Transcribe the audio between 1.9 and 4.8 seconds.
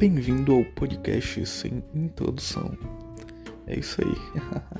introdução. É isso aí.